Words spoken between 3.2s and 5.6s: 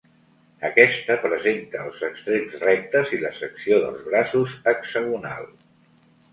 la secció dels braços hexagonal.